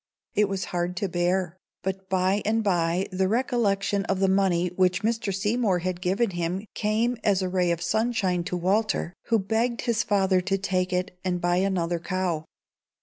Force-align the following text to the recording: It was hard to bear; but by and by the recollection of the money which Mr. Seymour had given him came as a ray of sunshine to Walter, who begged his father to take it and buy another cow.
It 0.33 0.49
was 0.49 0.65
hard 0.73 0.97
to 0.97 1.07
bear; 1.07 1.57
but 1.83 2.09
by 2.09 2.41
and 2.43 2.63
by 2.63 3.07
the 3.11 3.27
recollection 3.27 4.03
of 4.05 4.19
the 4.19 4.27
money 4.27 4.69
which 4.69 5.03
Mr. 5.03 5.31
Seymour 5.31 5.77
had 5.77 6.01
given 6.01 6.31
him 6.31 6.65
came 6.73 7.17
as 7.23 7.43
a 7.43 7.49
ray 7.49 7.69
of 7.69 7.83
sunshine 7.83 8.43
to 8.45 8.57
Walter, 8.57 9.13
who 9.25 9.37
begged 9.37 9.81
his 9.81 10.01
father 10.01 10.41
to 10.41 10.57
take 10.57 10.91
it 10.91 11.19
and 11.23 11.39
buy 11.39 11.57
another 11.57 11.99
cow. 11.99 12.45